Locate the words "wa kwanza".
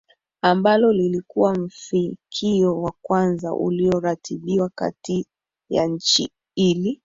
2.81-3.53